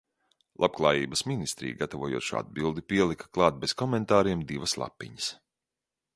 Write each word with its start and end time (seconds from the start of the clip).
Labklājības 0.63 1.21
ministrija, 1.31 1.77
gatavojot 1.81 2.25
šo 2.29 2.39
atbildi, 2.39 2.85
pielika 2.95 3.29
klāt 3.39 3.61
bez 3.67 3.77
komentāriem 3.83 4.43
divas 4.55 4.77
lapiņas. 4.85 5.31